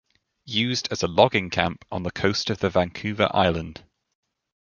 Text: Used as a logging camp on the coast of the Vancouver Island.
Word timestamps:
Used 0.47 0.87
as 0.91 1.03
a 1.03 1.07
logging 1.07 1.51
camp 1.51 1.85
on 1.91 2.01
the 2.01 2.09
coast 2.09 2.49
of 2.49 2.57
the 2.57 2.71
Vancouver 2.71 3.29
Island. 3.35 3.83